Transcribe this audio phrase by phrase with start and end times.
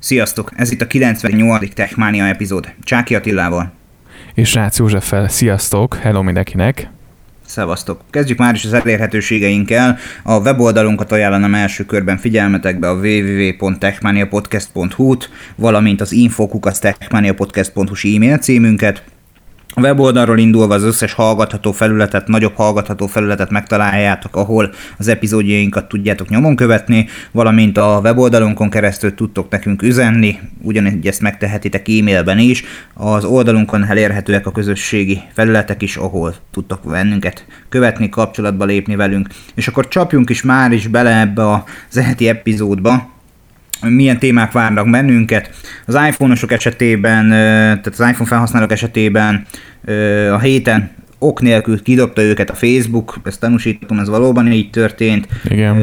[0.00, 0.50] Sziasztok!
[0.56, 1.74] Ez itt a 98.
[1.74, 2.72] Techmania epizód.
[2.82, 3.72] Csáki Attilával.
[4.34, 5.28] És Rácz Józseffel.
[5.28, 5.94] Sziasztok!
[5.94, 6.90] Hello mindenkinek!
[7.46, 8.00] Szevasztok!
[8.10, 9.98] Kezdjük már is az elérhetőségeinkkel.
[10.22, 19.02] A weboldalunkat ajánlanám első körben figyelmetekbe a www.techmaniapodcast.hu-t, valamint az infokukasztechmaniapodcast.hu e-mail címünket,
[19.74, 26.28] a weboldalról indulva az összes hallgatható felületet, nagyobb hallgatható felületet megtaláljátok, ahol az epizódjainkat tudjátok
[26.28, 32.64] nyomon követni, valamint a weboldalunkon keresztül tudtok nekünk üzenni, ugyanígy ezt megtehetitek e-mailben is.
[32.94, 39.28] Az oldalunkon elérhetőek a közösségi felületek is, ahol tudtok bennünket követni, kapcsolatba lépni velünk.
[39.54, 43.18] És akkor csapjunk is már is bele ebbe az eheti epizódba,
[43.88, 45.50] milyen témák várnak bennünket.
[45.86, 49.46] Az iPhone-osok esetében, tehát az iPhone felhasználók esetében
[50.32, 50.90] a héten
[51.22, 55.28] ok nélkül kidobta őket a Facebook, ezt tanúsítom, ez valóban így történt.
[55.44, 55.76] Igen.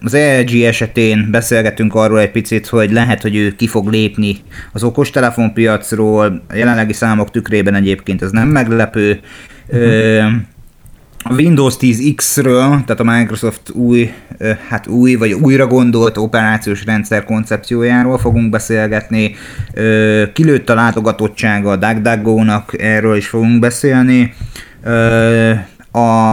[0.00, 4.36] Az LG esetén beszélgetünk arról egy picit, hogy lehet, hogy ő ki fog lépni
[4.72, 9.20] az okostelefonpiacról, a jelenlegi számok tükrében egyébként ez nem meglepő.
[9.68, 10.32] Uh-huh.
[11.30, 14.12] Windows 10 X-ről, tehát a Microsoft új,
[14.68, 19.34] hát új vagy újra gondolt operációs rendszer koncepciójáról fogunk beszélgetni.
[20.32, 24.34] Kilőtt a látogatottsága a DuckDuckGo-nak, erről is fogunk beszélni.
[25.92, 26.32] A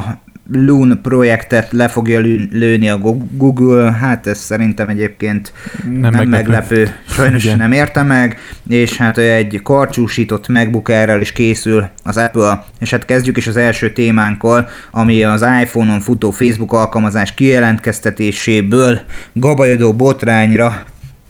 [0.52, 2.20] Loon projektet le fogja
[2.52, 2.98] lőni a
[3.32, 6.30] Google, hát ez szerintem egyébként nem, nem meglepő.
[6.30, 7.58] meglepő, sajnos Igen.
[7.58, 13.06] nem érte meg, és hát egy karcsúsított MacBook air is készül az Apple, és hát
[13.06, 19.00] kezdjük is az első témánkkal, ami az iPhone-on futó Facebook alkalmazás kijelentkeztetéséből
[19.34, 20.84] gabajodó botrányra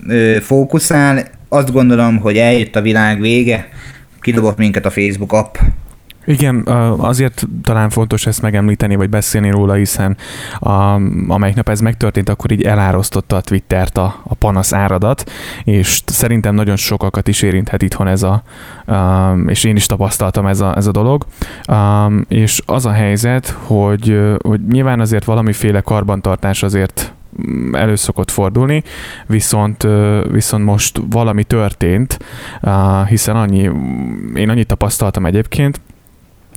[0.07, 1.23] ö, fókuszál.
[1.49, 3.69] Azt gondolom, hogy eljött a világ vége,
[4.21, 5.55] kidobott minket a Facebook app.
[6.29, 10.17] Igen, azért talán fontos ezt megemlíteni, vagy beszélni róla, hiszen
[10.59, 10.71] a,
[11.27, 15.31] amelyik nap ez megtörtént, akkor így elárasztotta a Twittert a, a panasz áradat,
[15.63, 18.43] és szerintem nagyon sokakat is érinthet itthon ez a,
[19.47, 21.25] és én is tapasztaltam ez a, ez a dolog,
[22.27, 27.13] és az a helyzet, hogy, hogy nyilván azért valamiféle karbantartás azért
[27.71, 28.83] elő szokott fordulni,
[29.27, 29.87] viszont,
[30.31, 32.19] viszont most valami történt,
[33.07, 33.69] hiszen annyi,
[34.33, 35.81] én annyit tapasztaltam egyébként,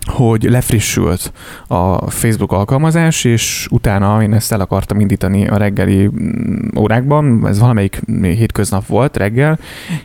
[0.05, 1.33] hogy lefrissült
[1.67, 7.59] a Facebook alkalmazás, és utána én ezt el akartam indítani a reggeli mm, órákban, ez
[7.59, 9.59] valamelyik hétköznap volt reggel,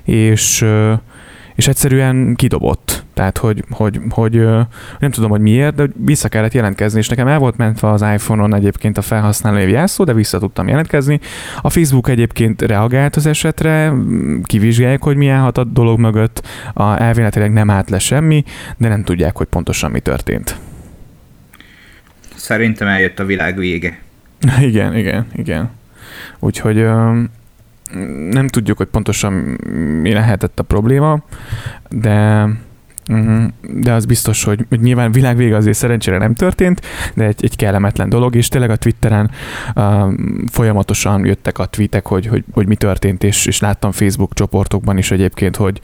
[0.03, 0.65] és
[1.57, 3.03] és egyszerűen kidobott.
[3.13, 4.33] Tehát, hogy, hogy, hogy
[4.99, 8.55] nem tudom, hogy miért, de vissza kellett jelentkezni, és nekem el volt mentve az iPhone-on
[8.55, 11.19] egyébként a felhasználói jelszó, de vissza tudtam jelentkezni.
[11.61, 13.93] A Facebook egyébként reagált az esetre,
[14.43, 18.43] kivizsgálják, hogy milyen hat a dolog mögött, a, elvéletileg nem állt le semmi,
[18.77, 20.57] de nem tudják, hogy pontosan mi történt.
[22.35, 23.99] Szerintem eljött a világ vége.
[24.59, 25.69] igen, igen, igen.
[26.39, 26.85] Úgyhogy
[28.29, 29.33] nem tudjuk, hogy pontosan
[30.01, 31.23] mi lehetett a probléma,
[31.89, 32.43] de
[33.07, 36.81] mhm, de az biztos, hogy, hogy nyilván világvége azért szerencsére nem történt,
[37.15, 39.31] de egy, egy kellemetlen dolog, és tényleg a Twitteren
[39.75, 40.13] uh,
[40.51, 45.11] folyamatosan jöttek a tweetek, hogy, hogy, hogy mi történt, és, és láttam Facebook csoportokban is
[45.11, 45.79] egyébként, hogy,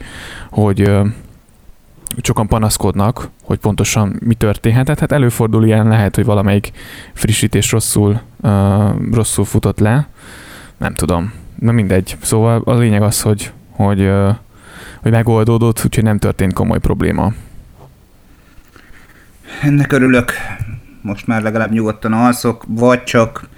[0.50, 1.06] hogy uh,
[2.22, 4.98] sokan panaszkodnak, hogy pontosan mi történhetett.
[4.98, 6.70] Hát előfordul ilyen, lehet, hogy valamelyik
[7.12, 10.08] frissítés rosszul, uh, rosszul futott le,
[10.76, 11.32] nem tudom
[11.64, 12.16] na mindegy.
[12.22, 14.10] Szóval a lényeg az, hogy, hogy,
[15.00, 17.32] hogy megoldódott, úgyhogy nem történt komoly probléma.
[19.62, 20.32] Ennek örülök.
[21.00, 23.48] Most már legalább nyugodtan alszok, vagy csak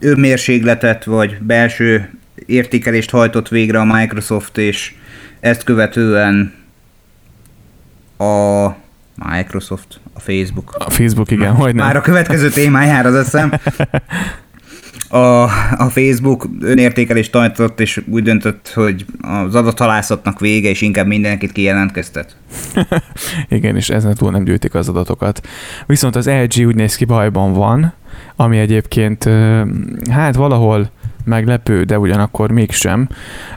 [0.00, 2.10] önmérségletet, vagy belső
[2.46, 4.94] értékelést hajtott végre a Microsoft, és
[5.40, 6.54] ezt követően
[8.16, 8.66] a
[9.14, 10.74] Microsoft, a Facebook.
[10.78, 11.86] A Facebook, igen, hogy nem.
[11.86, 13.52] Már a következő témájára az eszem.
[15.08, 15.42] a,
[15.76, 22.36] a Facebook önértékelést tartott, és úgy döntött, hogy az adathalászatnak vége, és inkább mindenkit kijelentkeztet.
[23.48, 25.46] Igen, és ezen túl nem gyűjtik az adatokat.
[25.86, 27.92] Viszont az LG úgy néz ki bajban van,
[28.36, 29.28] ami egyébként
[30.10, 30.90] hát valahol
[31.26, 33.08] meglepő, de ugyanakkor mégsem.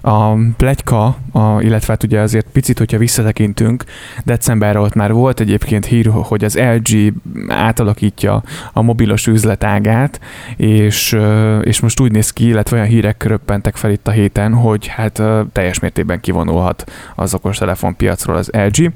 [0.01, 3.83] A plegyka, a, illetve hát ugye azért picit, hogyha visszatekintünk,
[4.25, 7.13] decemberre ott már volt egyébként hír, hogy az LG
[7.47, 8.43] átalakítja
[8.73, 10.19] a mobilos üzletágát,
[10.55, 11.17] és,
[11.61, 15.21] és most úgy néz ki, illetve olyan hírek röppentek fel itt a héten, hogy hát
[15.51, 18.91] teljes mértékben kivonulhat az okos telefonpiacról az LG.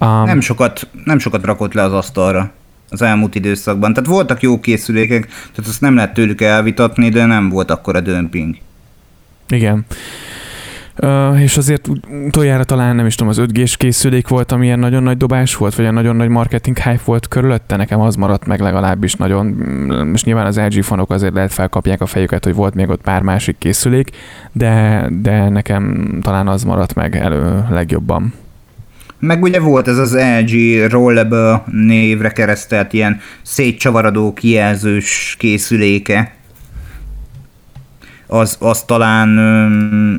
[0.00, 2.52] Um, nem, sokat, nem sokat rakott le az asztalra
[2.88, 3.92] az elmúlt időszakban.
[3.92, 8.00] Tehát voltak jó készülékek, tehát azt nem lehet tőlük elvitatni, de nem volt akkor a
[8.00, 8.56] dömping.
[9.48, 9.86] Igen.
[11.02, 11.88] Uh, és azért
[12.26, 15.72] utoljára talán nem is tudom, az 5G-s készülék volt, ami ilyen nagyon nagy dobás volt,
[15.72, 19.56] vagy ilyen nagyon nagy marketing hype volt körülötte, nekem az maradt meg legalábbis nagyon,
[20.12, 23.22] és nyilván az LG fanok azért lehet felkapják a fejüket, hogy volt még ott pár
[23.22, 24.10] másik készülék,
[24.52, 28.32] de, de nekem talán az maradt meg elő legjobban.
[29.18, 36.36] Meg ugye volt ez az LG Rollable névre keresztelt ilyen szétcsavaradó kijelzős készüléke,
[38.26, 39.38] az, az, talán,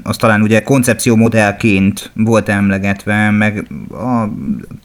[0.03, 4.23] az talán ugye koncepció modellként volt emlegetve, meg a,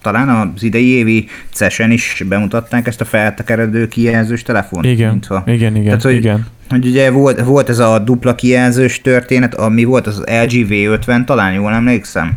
[0.02, 4.86] talán az idei évi CES-en is bemutatták ezt a feltekeredő kijelzős telefont.
[4.86, 5.42] Igen, mintha.
[5.46, 6.46] igen, igen, Tehát, hogy, igen.
[6.68, 11.52] Hogy ugye volt, volt ez a dupla kijelzős történet, ami volt az LG V50, talán
[11.52, 12.32] jól emlékszem,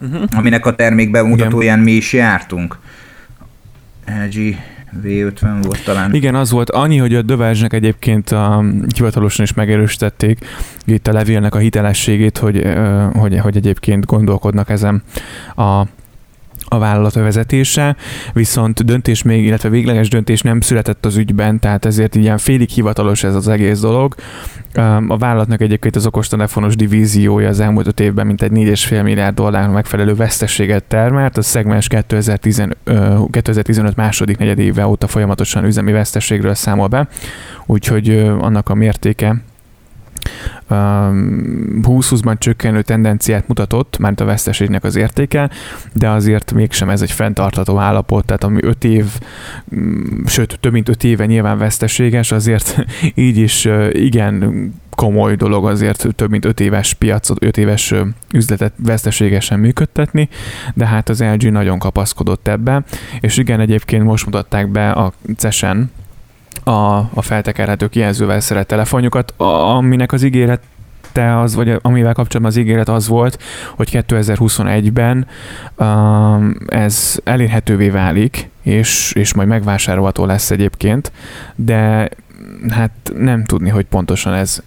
[0.00, 0.22] uh-huh.
[0.36, 2.78] aminek a termék bemutatóján mi is jártunk.
[4.06, 4.56] LG
[5.02, 6.14] V50 volt talán.
[6.14, 6.70] Igen, az volt.
[6.70, 8.64] Annyi, hogy a Döverzsnek egyébként a,
[8.94, 10.46] hivatalosan is megerősítették
[10.84, 12.66] itt a levélnek a hitelességét, hogy,
[13.12, 15.02] hogy, hogy egyébként gondolkodnak ezen
[15.56, 15.82] a
[16.74, 17.96] a vállalat vezetése,
[18.32, 23.24] viszont döntés még, illetve végleges döntés nem született az ügyben, tehát ezért ilyen félig hivatalos
[23.24, 24.14] ez az egész dolog.
[25.08, 30.14] A vállalatnak egyébként az okostelefonos divíziója az elmúlt öt évben mintegy 4,5 milliárd dollár megfelelő
[30.14, 32.76] veszteséget termelt, a szegmens 2015,
[33.30, 37.08] 2015 második negyedéve óta folyamatosan üzemi veszteségről számol be,
[37.66, 39.36] úgyhogy annak a mértéke
[40.70, 45.50] 20-20-ban csökkenő tendenciát mutatott, már a veszteségnek az értéke,
[45.92, 49.04] de azért mégsem ez egy fenntartható állapot, tehát ami 5 év,
[49.76, 52.84] mm, sőt több mint 5 éve nyilván veszteséges, azért
[53.14, 57.94] így is igen komoly dolog azért több mint 5 éves piacot, 5 éves
[58.32, 60.28] üzletet veszteségesen működtetni,
[60.74, 62.84] de hát az LG nagyon kapaszkodott ebbe,
[63.20, 65.90] és igen, egyébként most mutatták be a CES-en,
[66.64, 70.60] a, a feltekerhető kijelzővel szeret telefonjukat, aminek az ígéret
[71.12, 73.42] te az, vagy amivel kapcsolatban az ígéret az volt,
[73.76, 75.26] hogy 2021-ben
[75.76, 81.12] um, ez elérhetővé válik, és, és majd megvásárolható lesz egyébként,
[81.54, 82.08] de
[82.68, 84.62] hát nem tudni, hogy pontosan ez,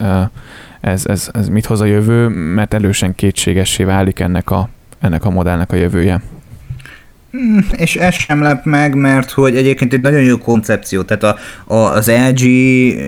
[0.81, 4.69] ez, ez, ez mit hoz a jövő, mert elősen kétségessé válik ennek a,
[4.99, 6.21] ennek a modellnek a jövője.
[7.31, 11.37] Hmm, és ez sem lep meg, mert hogy egyébként egy nagyon jó koncepció, tehát a,
[11.73, 12.41] a, az LG,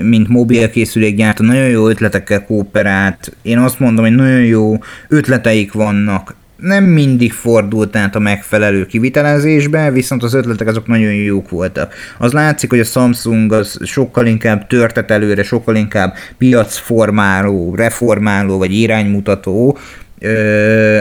[0.03, 3.35] mint mobilkészülékgyártó, nagyon jó ötletekkel kooperált.
[3.41, 4.77] Én azt mondom, hogy nagyon jó
[5.07, 6.35] ötleteik vannak.
[6.55, 11.93] Nem mindig fordult át a megfelelő kivitelezésbe, viszont az ötletek azok nagyon jók voltak.
[12.17, 18.73] Az látszik, hogy a Samsung az sokkal inkább törtet előre, sokkal inkább piacformáló, reformáló vagy
[18.73, 19.77] iránymutató,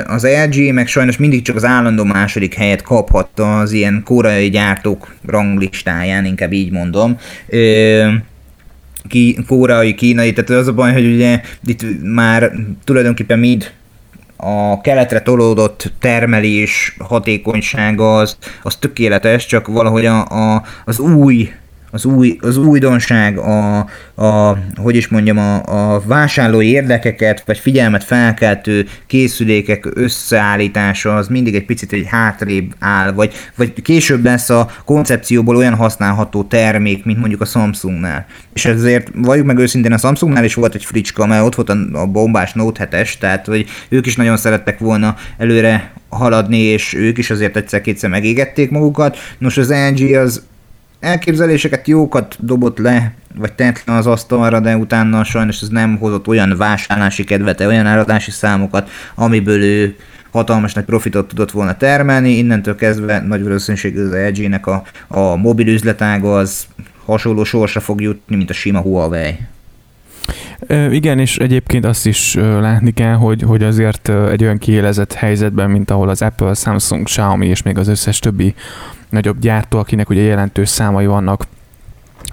[0.07, 5.15] az LG meg sajnos mindig csak az állandó második helyet kaphatta az ilyen koreai gyártók
[5.27, 7.19] ranglistáján, inkább így mondom.
[9.09, 12.53] Ki, koreai, kínai, tehát az a baj, hogy ugye itt már
[12.85, 13.73] tulajdonképpen mind
[14.37, 21.51] a keletre tolódott termelés hatékonysága az, az tökéletes, csak valahogy a, a, az új
[21.91, 23.79] az, új, az újdonság, a,
[24.15, 31.55] a, hogy is mondjam, a, a vásárlói érdekeket, vagy figyelmet felkeltő készülékek összeállítása az mindig
[31.55, 37.19] egy picit egy hátrébb áll, vagy, vagy később lesz a koncepcióból olyan használható termék, mint
[37.19, 38.27] mondjuk a Samsungnál.
[38.55, 41.77] És ezért valljuk meg őszintén, a Samsungnál is volt egy fricska, mert ott volt a,
[41.93, 47.19] a bombás Note 7-es, tehát hogy ők is nagyon szerettek volna előre haladni, és ők
[47.19, 49.17] is azért egyszer-kétszer megégették magukat.
[49.39, 50.43] Nos, az LG az
[51.01, 56.29] elképzeléseket jókat dobott le, vagy tett le az asztalra, de utána sajnos ez nem hozott
[56.29, 59.97] olyan vásárlási kedvete, olyan eladási számokat, amiből ő
[60.31, 65.67] hatalmas nagy profitot tudott volna termelni, innentől kezdve nagy valószínűség az LG-nek a, a mobil
[65.67, 66.67] üzletága az
[67.05, 69.39] hasonló sorsa fog jutni, mint a sima Huawei.
[70.91, 75.91] Igen, és egyébként azt is látni kell, hogy, hogy azért egy olyan kiélezett helyzetben, mint
[75.91, 78.55] ahol az Apple, Samsung, Xiaomi és még az összes többi
[79.09, 81.47] nagyobb gyártó, akinek ugye jelentős számai vannak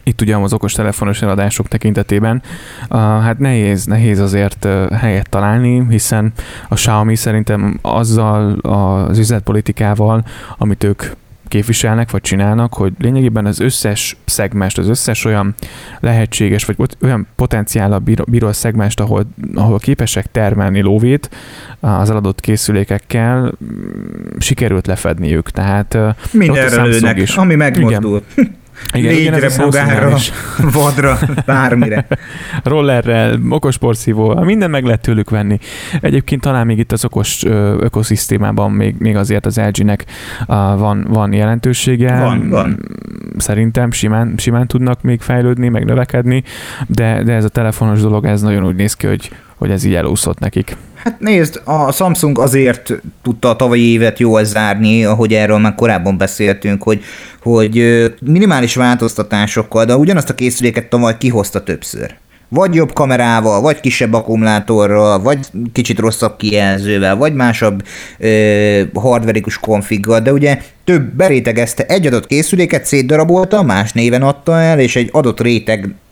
[0.03, 2.41] itt ugye az okos telefonos eladások tekintetében,
[2.89, 6.33] uh, hát nehéz, nehéz azért uh, helyet találni, hiszen
[6.69, 10.25] a Xiaomi szerintem azzal az üzletpolitikával,
[10.57, 11.03] amit ők
[11.55, 15.55] képviselnek, vagy csinálnak, hogy lényegében az összes szegmest, az összes olyan
[15.99, 21.29] lehetséges, vagy olyan potenciállal bíró, bíró szegmest, ahol, ahol képesek termelni lóvét
[21.79, 23.53] az eladott készülékekkel,
[24.39, 25.49] sikerült lefedniük.
[25.49, 25.97] Tehát
[26.31, 27.35] Mindenre lőnek, is.
[27.35, 28.21] ami megmozdul.
[28.35, 28.55] Igen.
[28.93, 30.17] Igen, Légyre, bogára,
[30.73, 32.07] vadra, bármire.
[32.63, 35.59] Rollerrel, okos porszívóval, minden meg lehet tőlük venni.
[36.01, 37.43] Egyébként talán még itt az okos
[37.79, 40.05] ökoszisztémában még, még azért az LG-nek
[40.77, 42.19] van, van jelentősége.
[42.19, 42.79] Van, van.
[43.37, 46.43] Szerintem simán, simán tudnak még fejlődni, meg növekedni,
[46.87, 49.95] de, de ez a telefonos dolog, ez nagyon úgy néz ki, hogy hogy ez így
[49.95, 50.77] elúszott nekik.
[50.93, 52.93] Hát nézd, a Samsung azért
[53.23, 57.03] tudta a tavalyi évet jól zárni, ahogy erről már korábban beszéltünk, hogy,
[57.41, 62.15] hogy minimális változtatásokkal, de ugyanazt a készüléket tavaly kihozta többször
[62.49, 65.39] vagy jobb kamerával, vagy kisebb akkumulátorral, vagy
[65.73, 67.83] kicsit rosszabb kijelzővel, vagy másabb
[68.19, 74.79] ö, hardverikus konfiggal, de ugye több berétegezte egy adott készüléket, szétdarabolta, más néven adta el,
[74.79, 75.39] és egy adott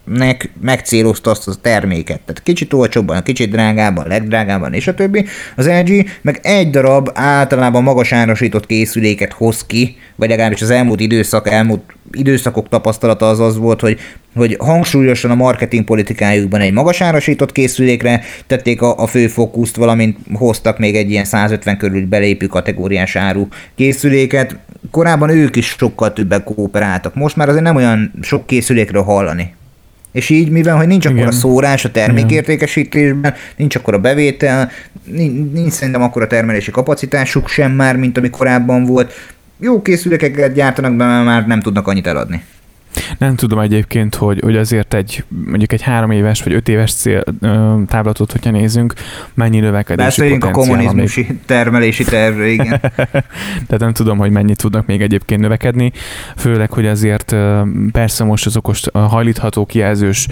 [0.05, 2.19] rétegnek megcélozta azt a terméket.
[2.19, 5.25] Tehát kicsit olcsóbban, kicsit drágábban, legdrágábban, és a többi.
[5.55, 10.99] Az LG meg egy darab általában magas árasított készüléket hoz ki, vagy legalábbis az elmúlt
[10.99, 11.81] időszak, elmúlt
[12.11, 13.99] időszakok tapasztalata az az volt, hogy,
[14.35, 20.17] hogy hangsúlyosan a marketing politikájukban egy magas árasított készülékre tették a, a fő fókuszt, valamint
[20.33, 24.55] hoztak még egy ilyen 150 körül belépő kategóriás áru készüléket.
[24.91, 27.15] Korábban ők is sokkal többet kooperáltak.
[27.15, 29.53] Most már azért nem olyan sok készülékről hallani.
[30.13, 34.71] És így, mivel hogy nincs akkor a szórás a termékértékesítésben, nincs akkor a bevétel,
[35.03, 39.13] nincs, nincs szerintem akkor a termelési kapacitásuk sem már, mint ami korábban volt,
[39.59, 42.43] jó készülékeket gyártanak, de már nem tudnak annyit eladni.
[43.17, 47.23] Nem tudom egyébként, hogy, hogy azért egy mondjuk egy három éves vagy öt éves cél,
[47.87, 48.93] távlatot, hogyha nézünk,
[49.33, 51.39] mennyi növekedési Beszéljünk a kommunizmusi még...
[51.45, 52.79] termelési tervre, igen.
[53.67, 55.91] Tehát nem tudom, hogy mennyit tudnak még egyébként növekedni,
[56.37, 57.35] főleg, hogy azért
[57.91, 60.27] persze most az okos hajlítható kijelzős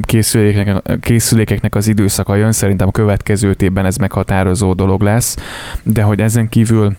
[0.00, 5.36] készülékeknek, készülékeknek az időszaka jön, szerintem a következő évben ez meghatározó dolog lesz,
[5.82, 6.96] de hogy ezen kívül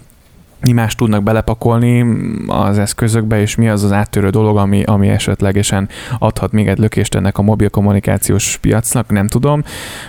[0.66, 2.06] mi más tudnak belepakolni
[2.48, 5.90] az eszközökbe, és mi az az áttörő dolog, ami, ami esetlegesen
[6.20, 9.64] adhat még egy lökést ennek a mobil kommunikációs piacnak, nem tudom,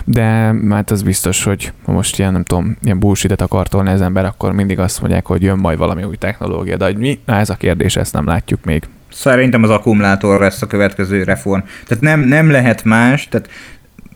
[0.05, 4.25] de hát az biztos, hogy most ilyen, nem tudom, ilyen bullshit akar tolni az ember,
[4.25, 7.19] akkor mindig azt mondják, hogy jön majd valami új technológia, de hogy mi?
[7.25, 8.83] Na ez a kérdés, ezt nem látjuk még.
[9.11, 11.61] Szerintem az akkumulátor lesz a következő reform.
[11.87, 13.49] Tehát nem, nem lehet más, tehát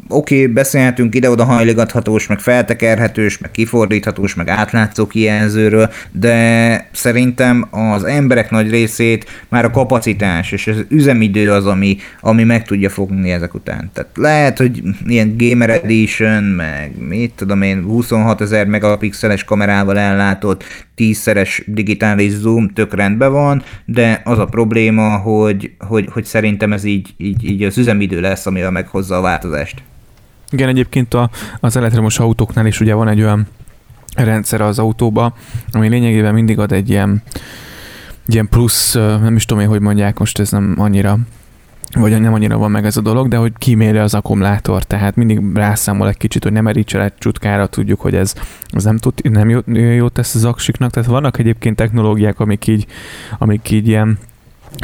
[0.10, 8.04] oké, okay, beszélhetünk ide-oda hajligathatós, meg feltekerhetős, meg kifordíthatós, meg átlátszó kijelzőről, de szerintem az
[8.04, 13.32] emberek nagy részét már a kapacitás és az üzemidő az, ami, ami meg tudja fogni
[13.32, 13.90] ezek után.
[13.94, 20.64] Tehát lehet, hogy ilyen Gamer Edition, meg mit tudom én, 26 ezer megapixeles kamerával ellátott,
[20.96, 26.84] tízszeres digitális zoom tök rendben van, de az a probléma, hogy, hogy, hogy szerintem ez
[26.84, 29.82] így, így, így az üzemidő lesz, amivel meghozza a változást.
[30.50, 31.30] Igen, egyébként a,
[31.60, 33.48] az elektromos autóknál is ugye van egy olyan
[34.16, 35.34] rendszer az autóba,
[35.72, 37.24] ami lényegében mindig ad egy ilyen,
[38.26, 41.20] ilyen plusz, nem is tudom én, hogy mondják, most ez nem annyira
[41.94, 45.42] vagy nem annyira van meg ez a dolog, de hogy kiméri az akkumulátor, tehát mindig
[45.54, 48.34] rászámol egy kicsit, hogy nem merítse egy csutkára, tudjuk, hogy ez,
[48.68, 52.86] ez nem, tud, nem jó, jót tesz az aksiknak, tehát vannak egyébként technológiák, amik így,
[53.38, 54.18] amik így ilyen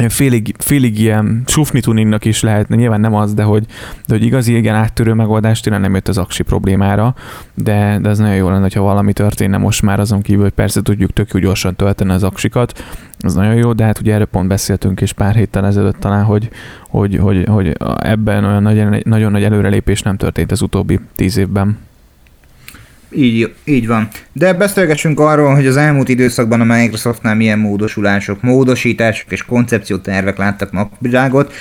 [0.08, 3.66] félig, félig ilyen sufni tuningnak is lehetne, nyilván nem az, de hogy,
[4.08, 7.16] de hogy igazi igen áttörő megoldást tényleg nem jött az aksi problémára,
[7.54, 10.82] de, de ez nagyon jó lenne, ha valami történne most már azon kívül, hogy persze
[10.82, 12.84] tudjuk tök jó gyorsan tölteni az aksikat,
[13.20, 16.50] az nagyon jó, de hát ugye erről pont beszéltünk is pár héttel ezelőtt talán, hogy,
[16.90, 21.78] hogy, hogy, hogy ebben olyan nagy, nagyon nagy előrelépés nem történt az utóbbi tíz évben.
[23.16, 24.08] Így, így van.
[24.34, 30.72] De beszélgessünk arról, hogy az elmúlt időszakban a Microsoftnál milyen módosulások, módosítások és koncepciótervek láttak
[30.72, 31.54] napvilágot.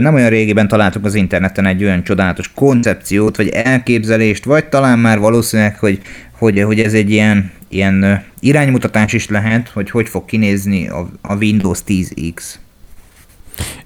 [0.00, 5.18] Nem olyan régiben találtuk az interneten egy olyan csodálatos koncepciót, vagy elképzelést, vagy talán már
[5.18, 6.00] valószínűleg, hogy,
[6.38, 11.36] hogy, hogy ez egy ilyen, ilyen iránymutatás is lehet, hogy hogy fog kinézni a, a
[11.36, 12.54] Windows 10X.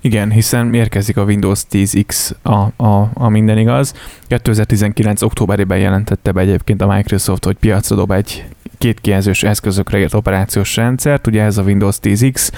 [0.00, 3.94] Igen, hiszen érkezik a Windows 10X, a, a, a minden igaz.
[4.26, 5.22] 2019.
[5.22, 8.44] októberében jelentette be egyébként a Microsoft, hogy piacra dob egy
[8.78, 9.00] két
[9.42, 12.50] eszközökre írt operációs rendszert, ugye ez a Windows 10X,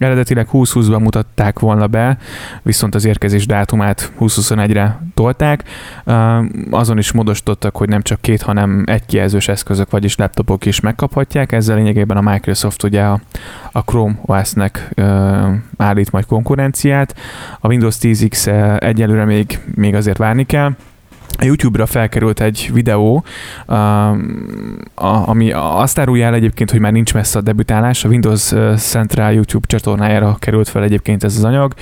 [0.00, 2.18] Eredetileg 2020-ban mutatták volna be,
[2.62, 5.64] viszont az érkezés dátumát 2021-re tolták.
[6.70, 11.52] Azon is módosítottak, hogy nem csak két, hanem egy kijelzős eszközök, vagyis laptopok is megkaphatják.
[11.52, 13.20] Ezzel lényegében a Microsoft ugye a,
[13.72, 14.90] a Chrome OS-nek
[15.76, 17.16] állít majd konkurenciát.
[17.60, 18.46] A Windows 10X
[18.82, 20.72] egyelőre még, még azért várni kell.
[21.42, 23.24] A YouTube-ra felkerült egy videó,
[24.94, 28.04] ami azt árulja el egyébként, hogy már nincs messze a debütálás.
[28.04, 31.74] A Windows Central YouTube csatornájára került fel egyébként ez az anyag,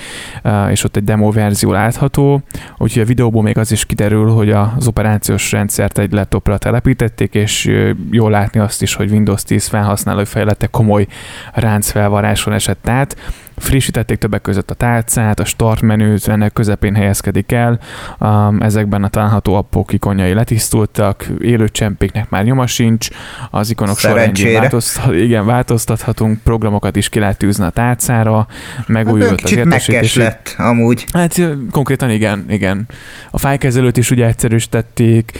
[0.69, 2.41] és ott egy demo verzió látható.
[2.77, 7.71] Úgyhogy a videóból még az is kiderül, hogy az operációs rendszert egy laptopra telepítették, és
[8.11, 11.07] jól látni azt is, hogy Windows 10 felhasználói fejlete komoly
[11.53, 13.15] ráncfelvaráson esett át
[13.59, 17.79] frissítették többek között a tálcát, a start menüt, ennek közepén helyezkedik el,
[18.19, 23.07] um, ezekben a található appok ikonjai letisztultak, élő csempéknek már nyoma sincs,
[23.51, 28.47] az ikonok sorrendjén változtat, igen, változtathatunk, programokat is ki lehet tűzni a tálcára,
[28.87, 30.19] megújult hát, az értesítés.
[30.57, 31.05] amúgy.
[31.13, 32.87] Hát konkrétan igen, igen.
[33.31, 35.39] A fájkezelőt is ugye egyszerűsítették,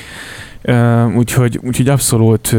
[1.15, 2.55] úgyhogy, úgyhogy abszolút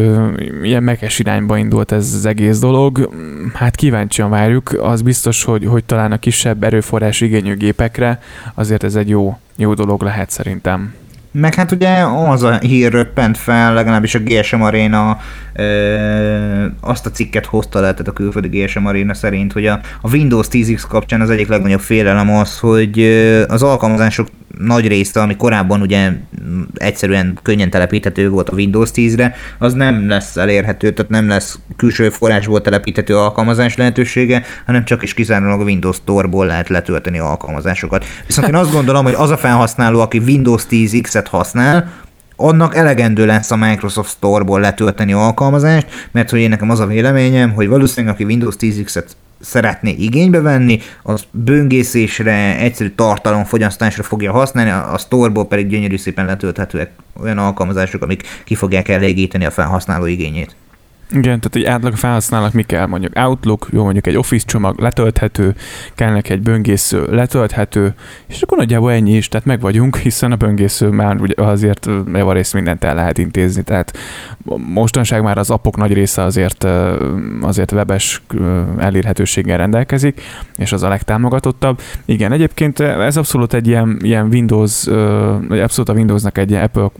[0.63, 3.15] ilyen mekes irányba indult ez az egész dolog.
[3.55, 8.21] Hát kíváncsian várjuk, az biztos, hogy, hogy talán a kisebb erőforrás igényű gépekre
[8.55, 10.95] azért ez egy jó, jó dolog lehet szerintem.
[11.33, 15.21] Meg hát ugye az a hír röppent fel, legalábbis a GSM Arena
[15.55, 20.11] ö, azt a cikket hozta le, tehát a külföldi GSM Arena szerint, hogy a, a
[20.11, 23.01] Windows 10X kapcsán az egyik legnagyobb félelem az, hogy
[23.49, 26.13] az alkalmazások nagy része, ami korábban ugye
[26.75, 32.09] egyszerűen könnyen telepíthető volt a Windows 10-re, az nem lesz elérhető, tehát nem lesz külső
[32.11, 38.05] forrásból telepíthető alkalmazás lehetősége, hanem csak is kizárólag a Windows Store-ból lehet letölteni alkalmazásokat.
[38.27, 40.63] Viszont én azt gondolom, hogy az a felhasználó, aki Windows
[41.21, 41.93] 10X-et használ,
[42.37, 47.53] annak elegendő lesz a Microsoft Store-ból letölteni alkalmazást, mert hogy én nekem az a véleményem,
[47.53, 49.07] hogy valószínűleg aki Windows 10X-et
[49.41, 56.91] szeretné igénybe venni, az böngészésre, egyszerű tartalomfogyasztásra fogja használni, a storeból pedig gyönyörű szépen letölthetőek
[57.23, 60.57] olyan alkalmazások, amik ki fogják elégíteni a felhasználó igényét.
[61.13, 62.87] Igen, tehát egy átlag felhasználnak mi kell?
[62.87, 65.55] Mondjuk Outlook, jó mondjuk egy Office csomag letölthető,
[65.95, 67.95] kell neki egy böngésző letölthető,
[68.27, 72.55] és akkor nagyjából ennyi is, tehát meg vagyunk, hiszen a böngésző már ugye azért javarészt
[72.55, 73.97] mindent el lehet intézni, tehát
[74.57, 76.67] mostanság már az appok nagy része azért,
[77.41, 78.23] azért webes
[78.79, 80.21] elérhetőséggel rendelkezik,
[80.57, 81.81] és az a legtámogatottabb.
[82.05, 84.85] Igen, egyébként ez abszolút egy ilyen, ilyen Windows,
[85.49, 86.91] vagy abszolút a Windowsnak egy Apple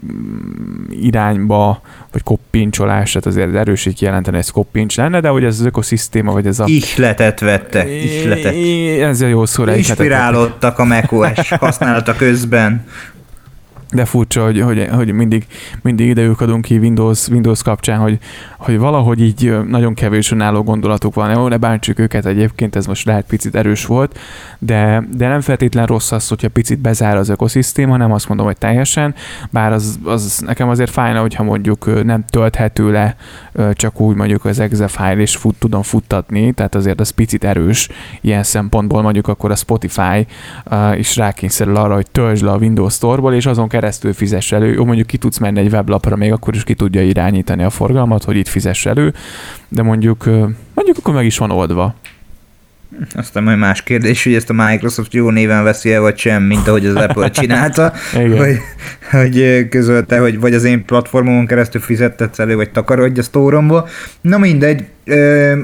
[0.89, 5.65] irányba, vagy koppincsolás, tehát azért erősít jelenteni, hogy ez koppincs lenne, de hogy ez az
[5.65, 6.63] ökoszisztéma, vagy ez a...
[6.67, 8.53] Ihletet vette, ihletet.
[9.09, 12.85] Ez a jó szó Inspirálódtak a macOS használata közben
[13.91, 15.45] de furcsa, hogy, hogy, hogy mindig,
[15.81, 18.17] mindig idejük adunk ki Windows, Windows kapcsán, hogy,
[18.57, 21.31] hogy valahogy így nagyon kevés önálló gondolatuk van.
[21.31, 24.19] Jó, ne bántsuk őket egyébként, ez most lehet picit erős volt,
[24.59, 28.57] de, de nem feltétlen rossz az, hogyha picit bezár az ökoszisztéma, nem azt mondom, hogy
[28.57, 29.15] teljesen,
[29.49, 33.15] bár az, az nekem azért fájna, hogyha mondjuk nem tölthető le
[33.73, 37.89] csak úgy mondjuk az exe file és fut, tudom futtatni, tehát azért az picit erős
[38.21, 40.27] ilyen szempontból, mondjuk akkor a Spotify
[40.95, 44.73] is rákényszerül arra, hogy töltsd le a Windows Store-ból, és azon keresztül fizess elő.
[44.73, 48.23] Jó, mondjuk ki tudsz menni egy weblapra, még akkor is ki tudja irányítani a forgalmat,
[48.23, 49.13] hogy itt fizess elő,
[49.67, 50.25] de mondjuk,
[50.73, 51.95] mondjuk akkor meg is van oldva.
[53.13, 56.67] Aztán majd más kérdés, hogy ezt a Microsoft jó néven veszi el, vagy sem, mint
[56.67, 58.57] ahogy az Apple csinálta, hogy,
[59.11, 63.87] hogy közölte, hogy vagy az én platformomon keresztül fizettetsz elő, vagy takarodj a sztóromba.
[64.21, 64.85] Na mindegy,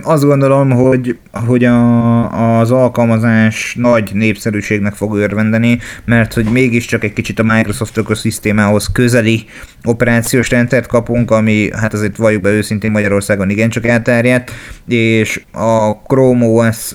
[0.03, 7.13] azt gondolom, hogy, hogy a, az alkalmazás nagy népszerűségnek fog örvendeni, mert hogy mégiscsak egy
[7.13, 9.45] kicsit a Microsoft ökoszisztémához közeli
[9.83, 14.51] operációs rendszert kapunk, ami hát azért valljuk be őszintén Magyarországon igencsak elterjedt,
[14.87, 16.93] és a Chrome OS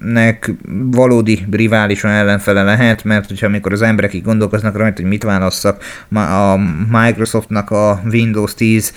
[0.00, 0.52] nek
[0.90, 5.82] valódi riválisan ellenfele lehet, mert hogyha amikor az emberek így gondolkoznak rajta, hogy mit válasszak
[6.12, 6.56] a
[6.90, 8.92] Microsoftnak a Windows 10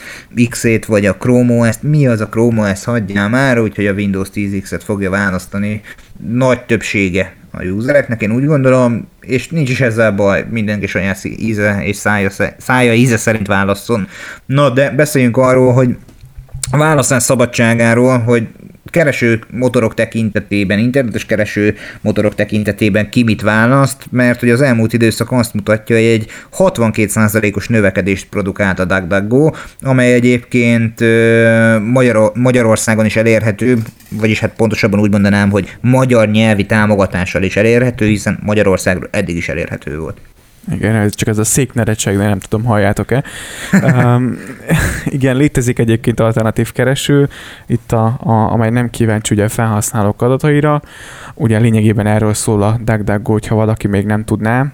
[0.49, 4.29] X-ét vagy a Chrome OS, mi az a Chrome OS, hagyjál már, úgyhogy a Windows
[4.29, 5.81] 10 X-et fogja választani
[6.29, 11.79] nagy többsége a usereknek, én úgy gondolom, és nincs is ezzel baj, mindenki saját íze
[11.83, 14.07] és szája, szája íze szerint válasszon.
[14.45, 15.97] Na, de beszéljünk arról, hogy
[16.71, 18.47] a választás szabadságáról, hogy
[18.89, 25.31] kereső motorok tekintetében, internetes kereső motorok tekintetében ki mit választ, mert hogy az elmúlt időszak
[25.31, 29.51] azt mutatja, hogy egy 62%-os növekedést produkált a DuckDuckGo,
[29.81, 30.99] amely egyébként
[31.91, 33.77] Magyar- Magyarországon is elérhető,
[34.09, 39.49] vagyis hát pontosabban úgy mondanám, hogy magyar nyelvi támogatással is elérhető, hiszen Magyarországról eddig is
[39.49, 40.17] elérhető volt.
[40.71, 43.23] Igen, ez csak ez a székneredség, de nem tudom, halljátok-e.
[43.71, 44.37] um,
[45.05, 47.29] igen, létezik egyébként alternatív kereső,
[47.65, 50.81] itt a, a, amely nem kíváncsi ugye felhasználók adataira.
[51.33, 54.73] Ugye lényegében erről szól a DuckDuckGo, hogyha valaki még nem tudná,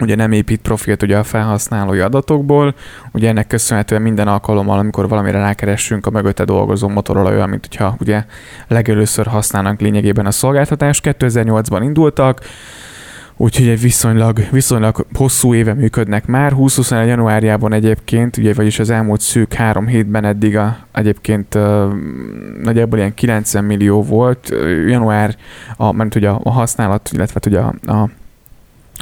[0.00, 2.74] ugye nem épít profilt ugye a felhasználói adatokból,
[3.12, 7.96] ugye ennek köszönhetően minden alkalommal, amikor valamire rákeressünk, a mögötte dolgozó motorral olyan, mint hogyha
[8.00, 8.24] ugye
[8.68, 11.16] legelőször használnak lényegében a szolgáltatást.
[11.18, 12.40] 2008-ban indultak,
[13.40, 16.50] úgyhogy egy viszonylag, viszonylag hosszú éve működnek már.
[16.50, 21.92] 2021 januárjában egyébként, ugye, vagyis az elmúlt szűk három hétben eddig a, egyébként uh,
[22.62, 24.48] nagyjából ilyen 90 millió volt.
[24.86, 25.36] Január,
[25.76, 28.08] a, mert ugye a, a használat, illetve ugye a, a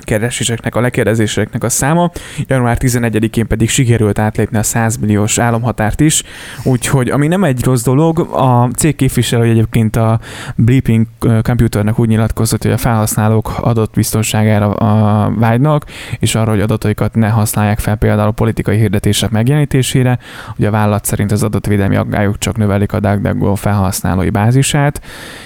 [0.05, 2.11] kereséseknek, a lekérdezéseknek a száma.
[2.47, 6.23] Január 11-én pedig sikerült átlépni a 100 milliós államhatárt is,
[6.65, 10.21] úgyhogy ami nem egy rossz dolog, a cég képviselő egyébként a
[10.57, 11.07] Bleeping
[11.43, 15.85] Computernek úgy nyilatkozott, hogy a felhasználók adott biztonságára a vágynak,
[16.19, 20.19] és arra, hogy adataikat ne használják fel például a politikai hirdetések megjelenítésére.
[20.57, 25.01] Ugye a vállalat szerint az adatvédelmi aggályok csak növelik a DuckDuckGo felhasználói bázisát,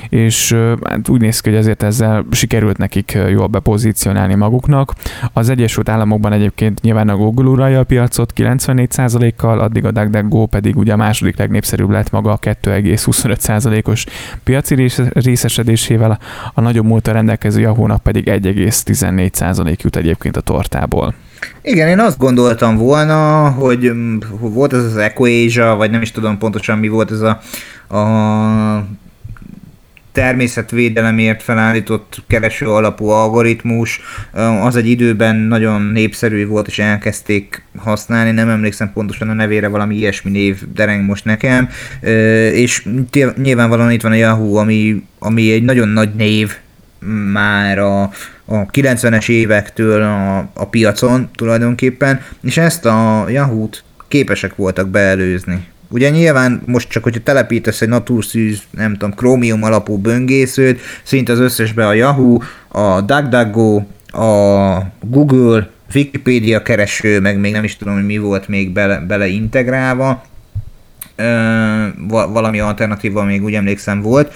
[0.09, 4.95] és hát úgy néz ki, hogy ezért ezzel sikerült nekik jól bepozícionálni maguknak.
[5.33, 10.77] Az Egyesült Államokban egyébként nyilván a Google uralja a piacot 94%-kal, addig a DuckDuckGo pedig
[10.77, 14.07] ugye a második legnépszerűbb lett maga a 2,25%-os
[14.45, 16.19] piaci részesedésével,
[16.55, 21.15] a nagyobb múlta rendelkező Yahoo-nak pedig 1,14% jut egyébként a tortából.
[21.63, 23.93] Igen, én azt gondoltam volna, hogy
[24.41, 27.41] volt ez az Equasia, vagy nem is tudom pontosan mi volt ez a,
[27.97, 28.85] a
[30.21, 34.01] természetvédelemért felállított kereső alapú algoritmus,
[34.63, 39.97] az egy időben nagyon népszerű volt, és elkezdték használni, nem emlékszem pontosan a nevére, valami
[39.97, 41.69] ilyesmi név dereng most nekem,
[42.53, 42.87] és
[43.43, 46.57] nyilvánvalóan itt van a Yahoo, ami, ami egy nagyon nagy név
[47.33, 48.03] már a,
[48.45, 55.69] a 90-es évektől a, a piacon tulajdonképpen, és ezt a Yahoo-t képesek voltak beelőzni.
[55.93, 61.39] Ugye nyilván most csak, hogyha telepítesz egy naturszűz, nem tudom, Chromium alapú böngészőt, szinte az
[61.39, 68.07] összesbe a Yahoo, a DuckDuckGo, a Google, Wikipedia kereső, meg még nem is tudom, hogy
[68.07, 70.25] mi volt még bele, bele integrálva,
[72.09, 74.33] valami alternatíva még úgy emlékszem volt.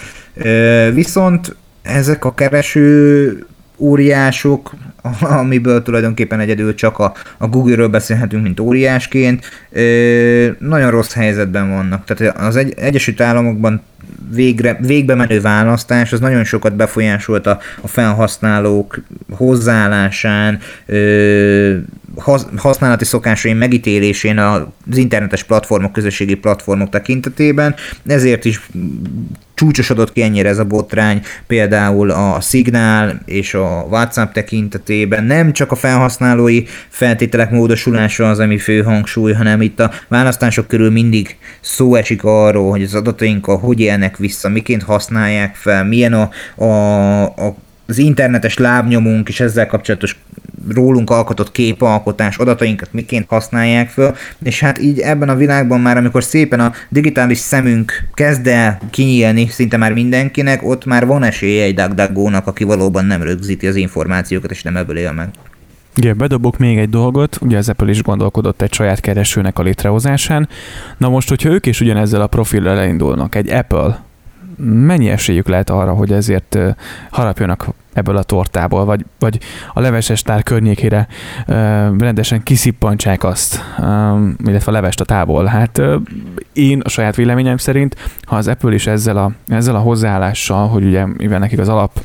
[0.92, 4.74] viszont ezek a kereső óriások,
[5.40, 12.04] amiből tulajdonképpen egyedül csak a, a Google-ről beszélhetünk, mint óriásként, ö, nagyon rossz helyzetben vannak.
[12.04, 13.82] Tehát az egy, Egyesült Államokban
[14.30, 21.76] végre, végbe menő választás, az nagyon sokat befolyásolt a, a felhasználók hozzáállásán, ö,
[22.56, 27.74] használati szokásaim megítélésén az internetes platformok, közösségi platformok tekintetében,
[28.06, 28.60] ezért is
[29.54, 35.24] csúcsosodott ki ennyire ez a botrány, például a Signál és a WhatsApp tekintetében.
[35.24, 40.90] Nem csak a felhasználói feltételek módosulása az, ami fő hangsúly, hanem itt a választások körül
[40.90, 46.30] mindig szó esik arról, hogy az adatainkkal hogy élnek vissza, miként használják fel, milyen a,
[46.64, 47.54] a, a
[47.94, 50.16] az internetes lábnyomunk és ezzel kapcsolatos
[50.68, 56.24] rólunk alkotott képalkotás, adatainkat miként használják föl, és hát így ebben a világban már, amikor
[56.24, 61.74] szépen a digitális szemünk kezd el kinyílni szinte már mindenkinek, ott már van esélye egy
[61.74, 65.28] DuckDuckGo-nak, aki valóban nem rögzíti az információkat, és nem ebből él meg.
[65.96, 70.48] Igen, bedobok még egy dolgot, ugye az Apple is gondolkodott egy saját keresőnek a létrehozásán.
[70.98, 74.02] Na most, hogyha ők is ugyanezzel a profillal elindulnak, egy Apple,
[74.56, 76.58] mennyi esélyük lehet arra, hogy ezért
[77.10, 79.38] harapjanak ebből a tortából, vagy, vagy
[79.72, 81.06] a leveses tár környékére
[81.98, 83.64] rendesen kiszippantsák azt,
[84.44, 85.44] illetve a levest a tából.
[85.44, 85.80] Hát
[86.52, 90.84] én a saját véleményem szerint, ha az Apple is ezzel a, ezzel a hozzáállással, hogy
[90.84, 92.00] ugye mivel nekik az alap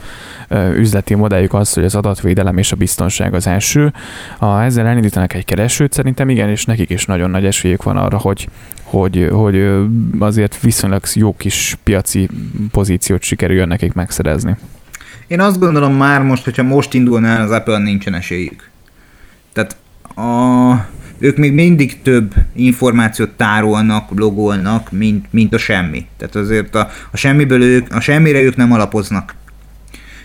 [0.75, 3.93] üzleti modelljük az, hogy az adatvédelem és a biztonság az első,
[4.37, 8.17] ha ezzel elindítanak egy keresőt, szerintem igen, és nekik is nagyon nagy esélyük van arra,
[8.17, 8.49] hogy,
[8.89, 9.67] hogy, hogy
[10.19, 12.29] azért viszonylag jó kis piaci
[12.71, 14.55] pozíciót sikerüljön nekik megszerezni.
[15.27, 18.69] Én azt gondolom már most, hogyha most indulnál, az Apple nincsen esélyük.
[19.53, 19.75] Tehát
[20.15, 20.85] a,
[21.19, 26.05] ők még mindig több információt tárolnak, logolnak, mint, mint a semmi.
[26.17, 29.35] Tehát azért a, a semmiből ők, a semmire ők nem alapoznak.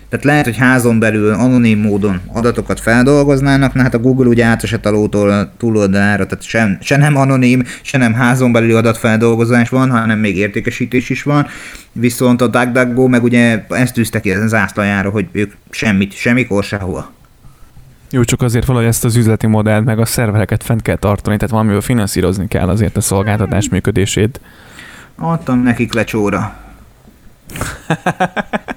[0.08, 4.86] Tehát lehet, hogy házon belül anonim módon adatokat feldolgoznának, na hát a Google ugye átesett
[4.86, 10.36] a túloldalára, tehát sem, se nem anonim, se nem házon belüli adatfeldolgozás van, hanem még
[10.36, 11.46] értékesítés is van.
[11.92, 17.12] Viszont a DuckDuckGo meg ugye ezt tűzte ki az zászlajára, hogy ők semmit, semmikor sehova.
[18.10, 21.52] Jó, csak azért valahogy ezt az üzleti modellt meg a szervereket fent kell tartani, tehát
[21.52, 24.40] valamiből finanszírozni kell azért a szolgáltatás működését.
[25.16, 26.56] Adtam nekik lecsóra.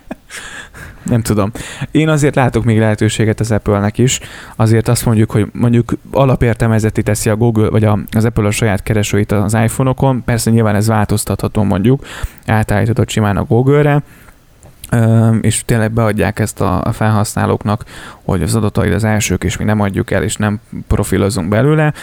[1.10, 1.52] nem tudom.
[1.92, 4.20] Én azért látok még lehetőséget az Apple-nek is.
[4.56, 9.32] Azért azt mondjuk, hogy mondjuk alapértelmezeti teszi a Google, vagy az Apple a saját keresőit
[9.32, 10.24] az iPhone-okon.
[10.24, 12.06] Persze nyilván ez változtatható mondjuk,
[12.46, 14.04] átállíthatod simán a Google-re,
[15.42, 17.84] és tényleg beadják ezt a felhasználóknak,
[18.24, 21.94] hogy az adataid az elsők, és mi nem adjuk el, és nem profilozunk belőle,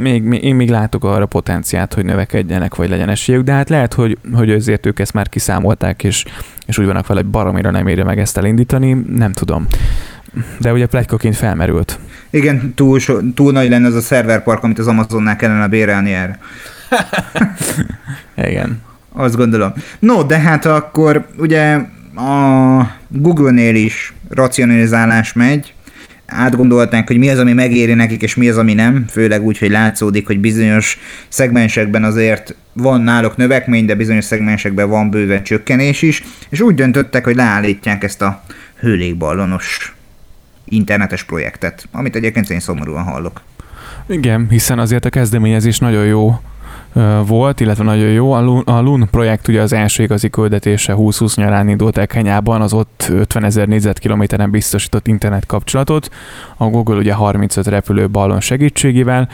[0.00, 3.94] még, még, én még látok arra potenciát, hogy növekedjenek, vagy legyen esélyük, de hát lehet,
[3.94, 6.24] hogy, hogy azért ők ezt már kiszámolták, és,
[6.66, 9.66] és úgy vannak vele, hogy baromira nem érje meg ezt elindítani, nem tudom.
[10.60, 11.98] De ugye plegykaként felmerült.
[12.30, 16.38] Igen, túl, so, túl nagy lenne az a szerverpark, amit az Amazonnál kellene bérelni erre.
[18.50, 18.84] Igen.
[19.12, 19.72] Azt gondolom.
[19.98, 21.78] No, de hát akkor ugye
[22.16, 25.74] a Google-nél is racionalizálás megy,
[26.26, 29.70] átgondolták, hogy mi az, ami megéri nekik, és mi az, ami nem, főleg úgy, hogy
[29.70, 30.98] látszódik, hogy bizonyos
[31.28, 37.24] szegmensekben azért van náluk növekmény, de bizonyos szegmensekben van bőven csökkenés is, és úgy döntöttek,
[37.24, 38.42] hogy leállítják ezt a
[38.78, 39.94] hőlégballonos
[40.64, 43.42] internetes projektet, amit egyébként én szomorúan hallok.
[44.06, 46.40] Igen, hiszen azért a kezdeményezés nagyon jó
[47.26, 48.32] volt, illetve nagyon jó.
[48.32, 53.06] A LUN projekt ugye az első igazi küldetése 2020 nyarán indult el Kenyában, az ott
[53.10, 56.10] 50 ezer négyzetkilométeren biztosított internet kapcsolatot,
[56.56, 59.28] a Google ugye 35 repülő ballon segítségével,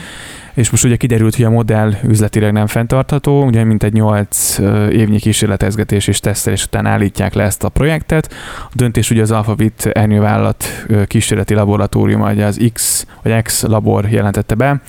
[0.54, 4.58] és most ugye kiderült, hogy a modell üzletileg nem fenntartható, ugye mint egy 8
[4.90, 8.34] évnyi kísérletezgetés és tesztelés után állítják le ezt a projektet.
[8.62, 14.54] A döntés ugye az Alphabet ernyővállalat kísérleti laboratórium, vagy az X vagy X labor jelentette
[14.54, 14.80] be.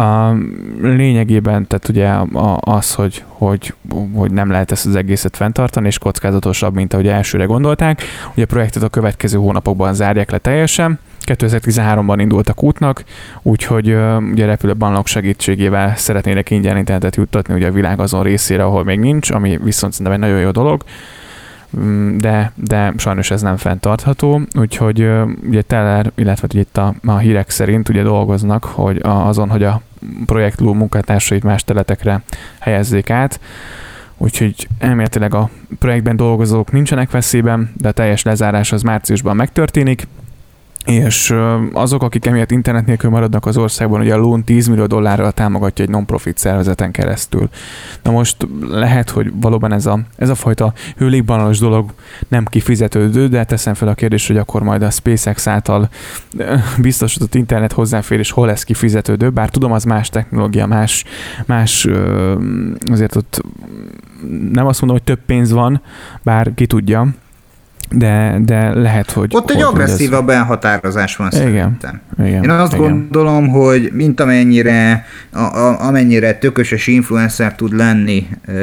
[0.00, 0.32] A
[0.80, 2.03] lényegében, tehát ugye
[2.60, 3.74] az, hogy, hogy,
[4.14, 8.02] hogy nem lehet ezt az egészet fenntartani, és kockázatosabb, mint ahogy elsőre gondolták.
[8.32, 13.04] Ugye a projektet a következő hónapokban zárják le teljesen, 2013-ban indultak útnak,
[13.42, 13.96] úgyhogy
[14.32, 19.30] ugye repülőbannok segítségével szeretnének ingyen internetet juttatni ugye a világ azon részére, ahol még nincs,
[19.30, 20.84] ami viszont szerintem egy nagyon jó dolog.
[21.76, 25.10] Mm, de, de sajnos ez nem fenntartható, úgyhogy
[25.48, 29.80] ugye Teller, illetve ugye itt a, a hírek szerint ugye dolgoznak hogy azon, hogy a
[30.26, 32.22] projekt munkatársait más teletekre
[32.58, 33.40] helyezzék át,
[34.16, 40.06] úgyhogy elméletileg a projektben dolgozók nincsenek veszélyben, de a teljes lezárás az márciusban megtörténik,
[40.84, 41.34] és
[41.72, 45.84] azok, akik emiatt internet nélkül maradnak az országban, ugye a Loan 10 millió dollárral támogatja
[45.84, 47.48] egy non-profit szervezeten keresztül.
[48.02, 51.90] Na most lehet, hogy valóban ez a, ez a fajta hőlégbanalos dolog
[52.28, 55.88] nem kifizetődő, de teszem fel a kérdést, hogy akkor majd a SpaceX által
[56.78, 61.04] biztosított internet hozzáférés hol lesz kifizetődő, bár tudom, az más technológia, más,
[61.46, 61.88] más
[62.90, 63.42] azért ott
[64.52, 65.80] nem azt mondom, hogy több pénz van,
[66.22, 67.08] bár ki tudja,
[67.96, 69.30] de, de lehet, hogy...
[69.34, 70.36] Ott egy agresszívabb ez...
[70.36, 72.00] elhatározás van igen, szerintem.
[72.18, 72.84] Igen, Én azt igen.
[72.84, 78.54] gondolom, hogy mint amennyire, a, a, amennyire tököses influencer tud lenni uh,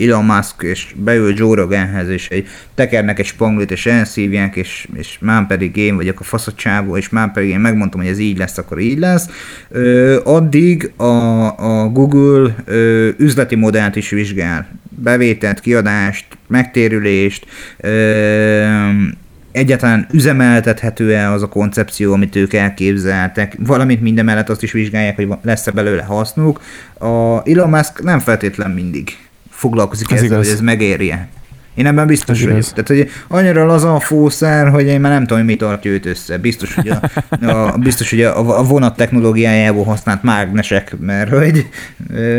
[0.00, 5.18] Elon Musk, és beül Joe Roganhez, és egy, tekernek egy spanglit, és elszívják, és, és
[5.20, 8.58] már pedig én vagyok a faszatsából, és már pedig én megmondtam, hogy ez így lesz,
[8.58, 9.28] akkor így lesz.
[9.68, 11.04] Uh, addig a,
[11.56, 14.66] a Google uh, üzleti modellt is vizsgál
[15.02, 17.46] bevételt, kiadást, megtérülést,
[19.52, 25.28] egyáltalán üzemeltethető-e az a koncepció, amit ők elképzeltek, valamint minden mellett azt is vizsgálják, hogy
[25.42, 26.60] lesz-e belőle hasznuk.
[26.98, 29.16] A Elon Musk nem feltétlen mindig
[29.50, 30.46] foglalkozik ez ezzel, igaz.
[30.46, 31.28] hogy ez megérje.
[31.74, 32.62] Én ebben biztos vagyok.
[32.62, 36.06] Tehát, hogy annyira laza a fószer, hogy én már nem tudom, hogy mi tartja őt
[36.06, 36.38] össze.
[36.38, 37.00] Biztos, hogy a,
[37.46, 41.68] a, biztos, hogy a, a vonat technológiájából használt mágnesek, mert hogy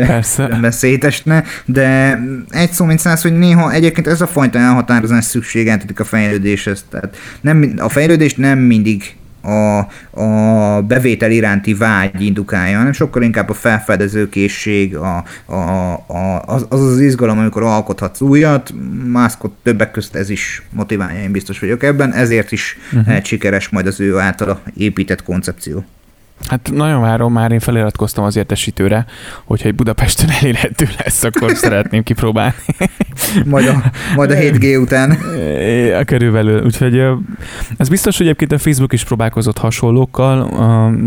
[0.06, 0.58] Persze.
[0.70, 2.18] szétesne, de
[2.50, 6.84] egy szó mint száz, hogy néha egyébként ez a fajta elhatározás szükségeltetik a fejlődéshez.
[6.90, 9.78] Tehát nem, a fejlődést nem mindig a,
[10.20, 15.54] a bevétel iránti vágy indukálja, hanem sokkal inkább a felfedezőkészség, a, a,
[16.06, 18.74] a, az, az az izgalom, amikor alkothatsz újat,
[19.06, 23.22] mászkot többek közt ez is motiválja, én biztos vagyok ebben, ezért is uh-huh.
[23.22, 25.84] sikeres majd az ő általa épített koncepció.
[26.48, 29.04] Hát nagyon várom, már én feliratkoztam az értesítőre,
[29.44, 32.54] hogyha egy Budapesten elérhető lesz, akkor szeretném kipróbálni.
[33.44, 33.82] majd, a,
[34.16, 35.10] majd a 7G után.
[36.00, 36.64] A körülbelül.
[36.64, 37.02] Úgyhogy
[37.76, 40.48] ez biztos, hogy egyébként a Facebook is próbálkozott hasonlókkal,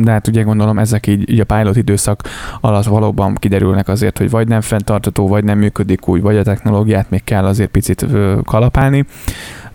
[0.04, 2.22] de hát ugye gondolom ezek így, így a pilot időszak
[2.62, 7.10] alatt valóban kiderülnek azért, hogy vagy nem fenntartató, vagy nem működik úgy, vagy a technológiát
[7.10, 8.06] még kell azért picit
[8.44, 9.06] kalapálni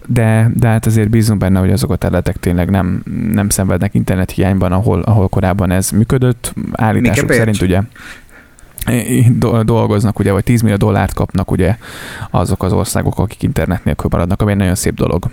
[0.07, 4.31] de, de hát azért bízunk benne, hogy azok a területek tényleg nem, nem szenvednek internet
[4.31, 6.55] hiányban, ahol, ahol korábban ez működött.
[6.73, 7.81] Állítások szerint ugye
[9.63, 11.77] dolgoznak, ugye, vagy 10 millió dollárt kapnak ugye
[12.31, 15.31] azok az országok, akik internet nélkül maradnak, ami egy nagyon szép dolog.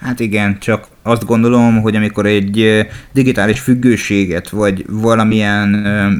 [0.00, 5.68] Hát igen, csak azt gondolom, hogy amikor egy digitális függőséget, vagy valamilyen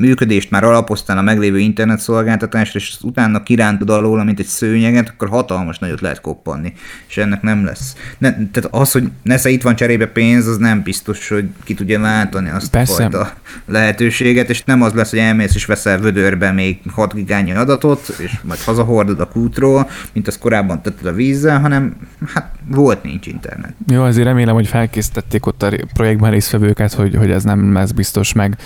[0.00, 5.78] működést már alapoztál a meglévő internetszolgáltatásra, és utána kirántod alól, mint egy szőnyeget, akkor hatalmas
[5.78, 6.72] nagyot lehet koppanni,
[7.08, 7.96] és ennek nem lesz.
[8.18, 12.00] Ne, tehát az, hogy nesze itt van cserébe pénz, az nem biztos, hogy ki tudja
[12.00, 12.92] váltani azt Persze.
[12.92, 13.32] a fajta
[13.66, 18.32] lehetőséget, és nem az lesz, hogy elmész és veszel vödörbe még 6 gigányi adatot, és
[18.42, 21.96] majd hazahordod a kútról, mint az korábban tetted a vízzel, hanem
[22.34, 23.74] hát volt nincs internet.
[23.86, 28.32] Jó, azért remélem, hogy felkészítették ott a projektben résztvevőket, hogy, hogy ez nem lesz biztos,
[28.32, 28.56] meg,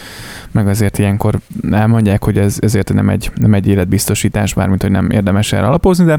[0.51, 1.39] meg azért ilyenkor
[1.71, 6.05] elmondják, hogy ez ezért nem egy, nem egy életbiztosítás, bármint, hogy nem érdemes erre alapozni,
[6.05, 6.19] de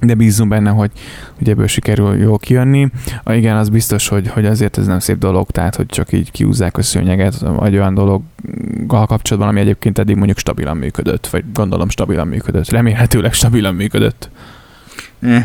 [0.00, 0.90] de bízunk benne, hogy,
[1.38, 2.88] hogy ebből sikerül jól kijönni.
[3.22, 6.30] A, igen, az biztos, hogy, hogy azért ez nem szép dolog, tehát hogy csak így
[6.30, 11.88] kiúzzák a szőnyeget, vagy olyan dologgal kapcsolatban, ami egyébként eddig mondjuk stabilan működött, vagy gondolom
[11.88, 14.30] stabilan működött, remélhetőleg stabilan működött.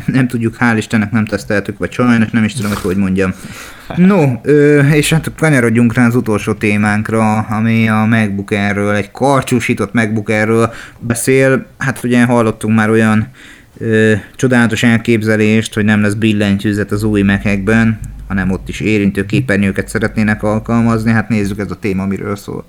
[0.06, 3.34] Nem tudjuk, hál' Istennek nem teszteltük, vagy sajnos nem is tudom, hogy hogy mondjam.
[3.96, 9.94] No, ö, és hát kanyarodjunk rá az utolsó témánkra, ami a MacBook Air-ről, egy karcsúsított
[9.94, 11.66] MacBook Air-ről beszél.
[11.78, 13.28] Hát ugye hallottunk már olyan
[13.78, 19.88] ö, csodálatos elképzelést, hogy nem lesz billentyűzet az új mekekben, hanem ott is érintő képernyőket
[19.88, 21.12] szeretnének alkalmazni.
[21.12, 22.66] Hát nézzük ez a téma, amiről szól.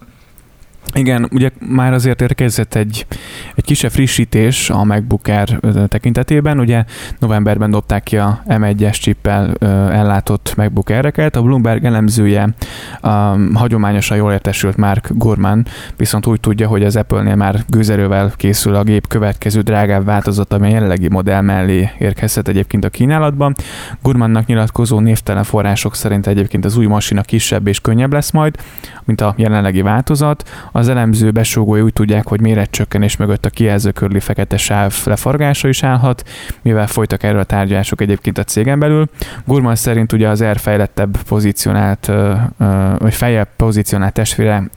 [0.93, 3.07] Igen, ugye már azért érkezett egy,
[3.55, 6.59] egy kisebb frissítés a MacBook Air tekintetében.
[6.59, 6.85] Ugye
[7.19, 9.55] novemberben dobták ki a M1-es chippel
[9.91, 11.37] ellátott MacBook Air-eket.
[11.37, 12.55] A Bloomberg elemzője
[13.01, 13.09] a
[13.55, 18.83] hagyományosan jól értesült Mark Gurman viszont úgy tudja, hogy az Apple-nél már gőzerővel készül a
[18.83, 23.55] gép következő drágább változat, ami a jelenlegi modell mellé érkezhet egyébként a kínálatban.
[24.03, 28.57] Gurmannak nyilatkozó névtelen források szerint egyébként az új masina kisebb és könnyebb lesz majd,
[29.05, 30.49] mint a jelenlegi változat.
[30.77, 35.83] Az elemző besúgói úgy tudják, hogy méretcsökkenés mögött a kijelző körüli fekete sáv leforgása is
[35.83, 36.29] állhat,
[36.63, 39.09] mivel folytak erről a tárgyalások egyébként a cégen belül.
[39.45, 42.13] Gurman szerint ugye az R fejlettebb pozícionált,
[42.99, 44.71] vagy feljebb pozícionált testvére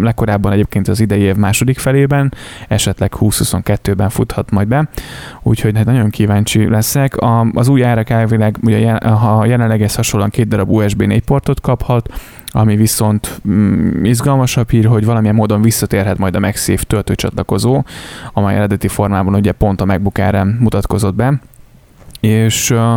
[0.00, 2.34] legkorábban egyébként az idei év második felében,
[2.68, 4.88] esetleg 2022-ben futhat majd be,
[5.42, 7.16] úgyhogy hát nagyon kíváncsi leszek.
[7.16, 12.08] A, az új árak elvileg, ugye, ha jelenleg hasonlóan két darab USB 4 portot kaphat,
[12.50, 17.82] ami viszont mm, izgalmasabb hír, hogy valamilyen módon visszatérhet majd a MagSafe töltőcsatlakozó,
[18.32, 21.40] amely eredeti formában ugye pont a MacBook air mutatkozott be,
[22.20, 22.96] és uh,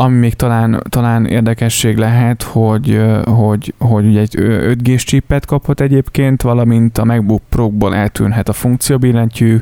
[0.00, 6.42] ami még talán, talán érdekesség lehet, hogy, hogy, hogy ugye egy 5G chipet kaphat egyébként,
[6.42, 9.58] valamint a MacBook Pro-ból eltűnhet a funkcióbillentyű,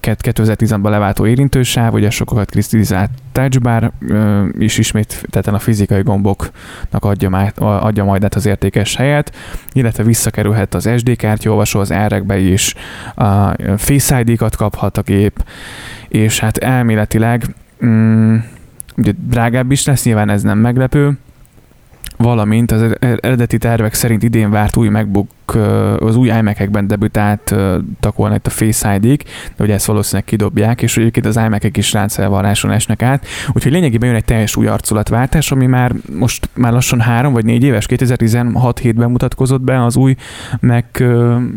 [0.00, 3.92] 2010-ben leváltó érintősáv, ugye sokat krisztalizált touchbar
[4.58, 9.32] is ismét tehát a fizikai gomboknak adja, már, adja majd át az értékes helyet,
[9.72, 12.74] illetve visszakerülhet az SD kártyaolvasó az R-ekbe is,
[13.14, 15.44] a Face ID-kat kaphat a gép,
[16.08, 17.44] és hát elméletileg
[17.84, 18.36] mm,
[19.02, 21.18] ugye drágább is lesz, nyilván ez nem meglepő,
[22.16, 25.30] valamint az eredeti tervek szerint idén várt új MacBook
[25.98, 29.22] az új iMac-ekben debütáltak volna itt a Face ID-k,
[29.56, 34.08] de ugye ezt valószínűleg kidobják, és egyébként az iMac-ek is ráncfelvarráson esnek át, úgyhogy lényegében
[34.08, 38.78] jön egy teljes új arculatváltás, ami már most már lassan három vagy négy éves, 2016
[38.78, 40.14] hétben mutatkozott be az új
[40.60, 40.84] Mac,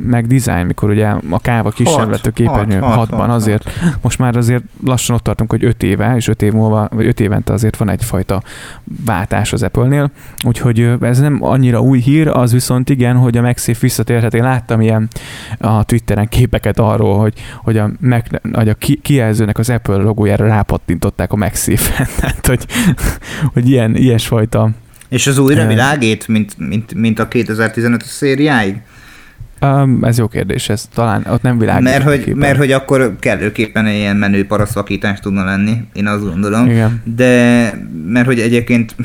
[0.07, 3.97] Mac Design, mikor ugye a káva kisebb lett a képernyő, hat, hatban hat, azért, hat.
[4.01, 7.19] most már azért lassan ott tartunk, hogy öt éve, és öt év múlva, vagy öt
[7.19, 8.41] évente azért van egyfajta
[9.05, 10.11] váltás az Apple-nél,
[10.45, 14.33] úgyhogy ez nem annyira új hír, az viszont igen, hogy a MagSafe visszatérhet.
[14.33, 15.07] Én láttam ilyen
[15.57, 17.33] a Twitteren képeket arról, hogy,
[17.63, 22.07] hogy a, Mac, hogy a kijelzőnek az Apple logójára rápattintották a MagSafe-en.
[22.19, 22.65] Tehát, hogy,
[23.53, 24.69] hogy ilyen, ilyesfajta
[25.09, 28.81] és az újra világít, mint, mint, mint a 2015-ös szériáig?
[29.61, 31.83] Um, ez jó kérdés, ez talán ott nem világos.
[31.83, 36.69] Mert hogy, mert hogy akkor kellőképpen ilyen menő paraszvakítás tudna lenni, én azt gondolom.
[36.69, 37.01] Igen.
[37.15, 37.73] De
[38.07, 38.95] mert hogy egyébként,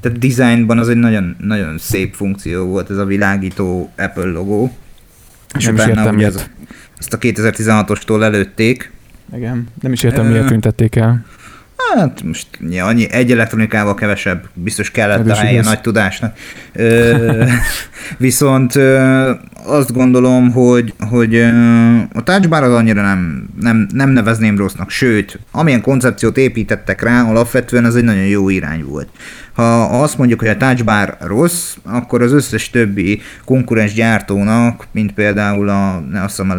[0.00, 4.76] tehát designban az egy nagyon, nagyon szép funkció volt ez a világító Apple logó.
[5.58, 6.48] És nem is értem, ugye ez,
[6.98, 8.92] ezt a 2016-ostól előtték.
[9.36, 11.24] Igen, nem is értem, miért tüntették el.
[11.96, 16.36] Hát most ja, annyi, egy elektronikával kevesebb, biztos kellett a helye nagy tudásnak.
[16.72, 17.44] Ö,
[18.18, 19.30] viszont ö,
[19.64, 21.48] azt gondolom, hogy, hogy ö,
[22.12, 27.84] a touchbar az annyira nem, nem, nem nevezném rossznak, sőt, amilyen koncepciót építettek rá, alapvetően
[27.84, 29.08] ez egy nagyon jó irány volt.
[29.52, 35.68] Ha azt mondjuk, hogy a touchbar rossz, akkor az összes többi konkurens gyártónak, mint például
[35.68, 36.54] a, azt hiszem a,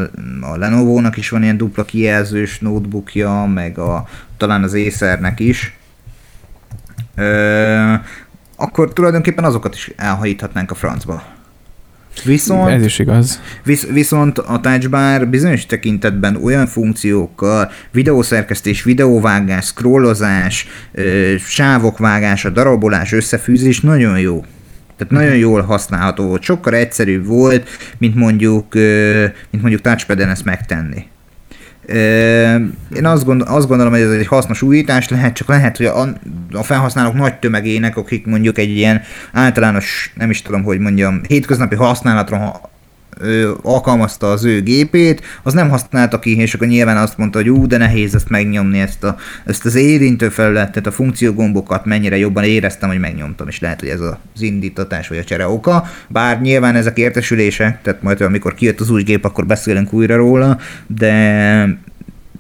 [0.52, 4.08] a Lenovo-nak is van ilyen dupla kijelzős notebookja, meg a,
[4.42, 5.74] talán az Acernek is,
[7.16, 7.94] ö,
[8.56, 11.24] akkor tulajdonképpen azokat is elhajíthatnánk a francba.
[12.24, 13.42] Viszont, Ez is igaz.
[13.64, 23.12] Visz, viszont a touchbar bizonyos tekintetben olyan funkciókkal, videószerkesztés, videóvágás, scrollozás, ö, sávok vágása, darabolás,
[23.12, 24.46] összefűzés nagyon jó.
[24.98, 28.74] Tehát nagyon jól használható volt, sokkal egyszerűbb volt, mint mondjuk,
[29.50, 31.11] mint mondjuk touchpad-en ezt megtenni.
[32.96, 36.08] Én azt, gondol, azt gondolom, hogy ez egy hasznos újítás lehet, csak lehet, hogy a,
[36.52, 39.02] a felhasználók nagy tömegének, akik mondjuk egy ilyen
[39.34, 42.71] általános, nem is tudom, hogy mondjam, hétköznapi használatra
[43.24, 47.50] ő alkalmazta az ő gépét, az nem használta ki, és akkor nyilván azt mondta, hogy
[47.50, 52.44] ú, de nehéz ezt megnyomni, ezt, a, ezt az érintő felületet, a funkciógombokat mennyire jobban
[52.44, 56.76] éreztem, hogy megnyomtam, és lehet, hogy ez az indítatás vagy a csere oka, bár nyilván
[56.76, 60.58] ezek értesülések, tehát majd amikor kijött az új gép, akkor beszélünk újra róla,
[60.88, 61.90] de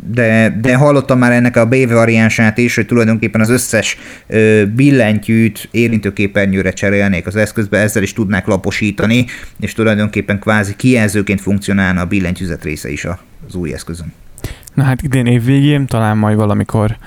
[0.09, 5.67] de, de hallottam már ennek a B variánsát is, hogy tulajdonképpen az összes ö, billentyűt
[5.71, 9.25] érintőképernyőre cserélnék az eszközbe, ezzel is tudnák laposítani,
[9.59, 13.05] és tulajdonképpen kvázi kijelzőként funkcionálna a billentyűzet része is
[13.47, 14.13] az új eszközön.
[14.73, 16.97] Na hát idén év végén, talán majd valamikor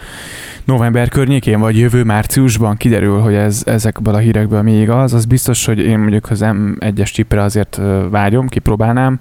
[0.64, 5.12] november környékén, vagy jövő márciusban kiderül, hogy ez ezekből a hírekből mi igaz.
[5.12, 7.80] Az biztos, hogy én mondjuk az M1-es csipre azért
[8.11, 9.20] vágyom, kipróbálnám.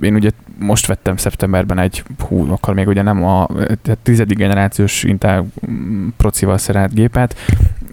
[0.00, 3.48] Én ugye most vettem szeptemberben egy, hú, akkor még ugye nem a, a
[4.02, 5.46] tizedik generációs Intel
[6.16, 7.36] procival szerelt gépet.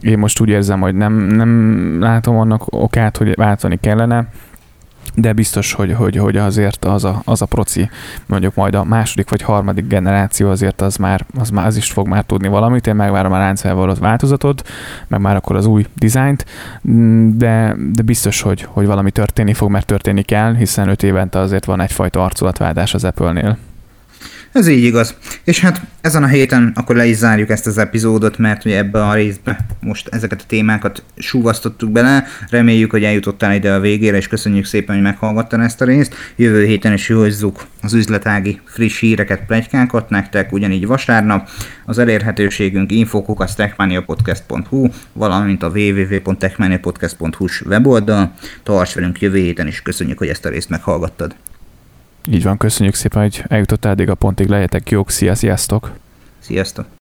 [0.02, 4.28] Én most úgy érzem, hogy nem, nem látom annak okát, hogy váltani kellene
[5.16, 7.89] de biztos, hogy, hogy, hogy azért az a, az a proci,
[8.26, 12.08] mondjuk majd a második vagy harmadik generáció azért az már, az már az is fog
[12.08, 14.68] már tudni valamit, én megvárom a láncfelvalót változatot,
[15.08, 16.45] meg már akkor az új dizájnt,
[17.38, 21.66] de, de biztos, hogy, hogy valami történni fog, mert történni kell, hiszen öt évente azért
[21.66, 23.58] van egyfajta arculatváltás az Apple-nél.
[24.52, 25.16] Ez így igaz.
[25.43, 29.06] És hát ezen a héten akkor le is zárjuk ezt az epizódot, mert ugye ebbe
[29.06, 32.26] a részbe most ezeket a témákat súvasztottuk bele.
[32.49, 36.16] Reméljük, hogy eljutottál ide a végére, és köszönjük szépen, hogy meghallgattad ezt a részt.
[36.36, 41.49] Jövő héten is hozzuk az üzletági friss híreket, plegykákat nektek, ugyanígy vasárnap.
[41.86, 48.34] Az elérhetőségünk infokukasztechmaniapodcast.hu, valamint a www.techmaniapodcast.hu-s weboldal.
[48.64, 51.36] Tarts velünk jövő héten is, köszönjük, hogy ezt a részt meghallgattad.
[52.30, 55.91] Így van, köszönjük szépen, hogy eljutottál eddig a pontig, legyetek jók, szia, sziasztok!
[56.39, 56.86] Sziasztok!